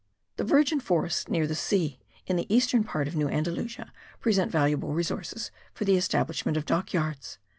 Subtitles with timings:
[0.37, 4.95] The virgin forests near the sea, in the eastern part of New Andalusia, present valuable
[4.95, 7.37] resources for the establishment of dockyards.